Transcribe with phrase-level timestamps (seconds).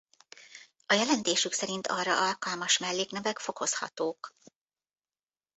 [0.85, 4.35] A jelentésük szerint arra alkalmas melléknevek fokozhatók.